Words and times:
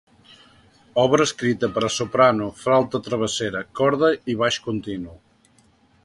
Obra 1.01 1.25
escrita 1.27 1.67
per 1.75 1.83
a 1.89 1.91
soprano, 1.97 2.47
flauta 2.61 3.01
travessera, 3.09 3.61
corda 3.81 4.09
i 4.33 4.37
baix 4.41 4.57
continu. 4.69 5.13